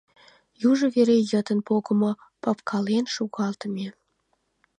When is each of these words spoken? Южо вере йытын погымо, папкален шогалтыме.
Южо 0.69 0.87
вере 0.95 1.17
йытын 1.31 1.59
погымо, 1.67 2.11
папкален 2.43 3.05
шогалтыме. 3.15 3.87